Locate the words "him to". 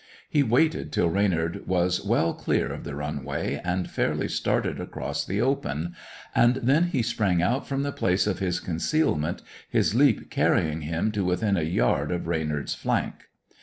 10.81-11.23